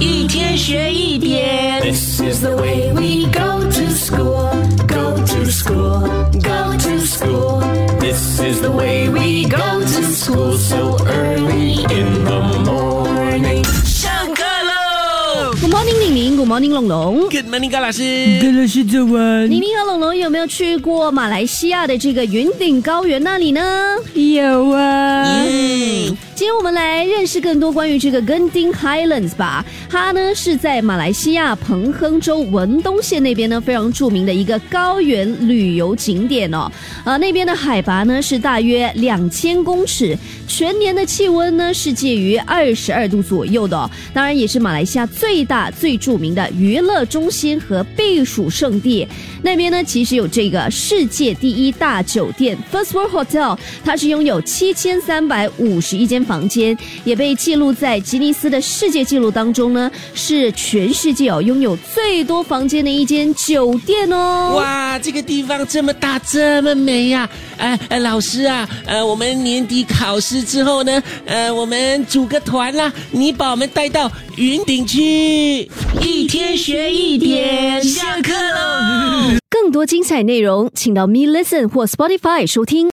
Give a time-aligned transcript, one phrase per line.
[0.00, 1.80] 一天学一点。
[1.82, 4.50] This is the way we go to school,
[4.88, 6.08] go to school,
[6.40, 7.60] go to school.
[8.00, 13.62] This is the way we go to school so early in the morning.
[13.84, 17.28] 上课喽 Good morning，玲玲，Good morning，龙龙。
[17.28, 18.38] ！Good morning，高老师。
[18.40, 19.50] 跟老师早安。
[19.50, 23.60] 玲玲和龙龙有没有去过马来西亚的这个云顶高原那里呢？
[24.14, 25.44] 有啊，
[27.20, 29.62] 认识更多关于这个 Genting Highlands 吧。
[29.90, 36.72] 它呢是在马来西亚彭亨州文东县那边呢非常著名的一个高原旅游景点哦。
[37.04, 40.16] 呃，那边的海拔呢是大约两千公尺，
[40.48, 43.90] 全年的气温呢是介于二十二度左右的、哦。
[44.14, 49.06] 当然也是马来西亚最大最著名的娱乐中心和避暑胜地。
[49.42, 56.74] 那边呢其实有这个世界第一大酒店 First World Hotel，它是拥有七千三百五十一间房间，
[57.14, 64.54] 被记录在吉尼斯的世界纪录当中呢，是全世界哦拥有最多房间的一间酒店哦。
[64.56, 75.68] 哇，这个地方这么大，这么美呀、哎、呃，老师啊，呃，我们年底考试之后呢，呃，我们组个团啦，你把我们带到云顶去，
[76.00, 79.36] 一天学一点，下课喽。
[79.50, 82.88] 更多精彩内容，请到 Me Listen 或 Spotify 收听。